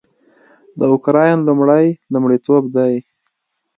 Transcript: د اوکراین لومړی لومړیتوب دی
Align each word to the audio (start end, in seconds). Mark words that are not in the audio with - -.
د 0.79 0.81
اوکراین 0.91 1.39
لومړی 1.47 1.85
لومړیتوب 2.13 2.63
دی 2.75 2.93